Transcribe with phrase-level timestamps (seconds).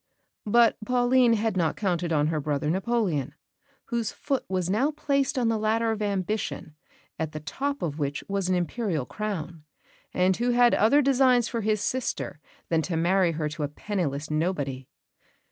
[0.47, 3.35] But Pauline had not counted on her brother Napoleon,
[3.89, 6.73] whose foot was now placed on the ladder of ambition,
[7.19, 9.63] at the top of which was an Imperial crown,
[10.11, 14.31] and who had other designs for his sister than to marry her to a penniless
[14.31, 14.87] nobody.